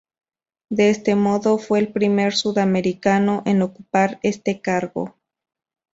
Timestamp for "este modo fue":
0.89-1.77